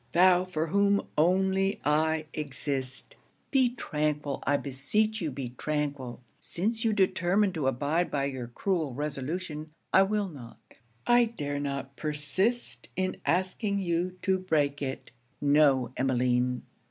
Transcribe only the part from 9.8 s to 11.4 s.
I will not, I